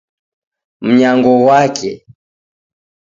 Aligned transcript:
Mnyango 0.85 1.31
ghwake 1.41 1.91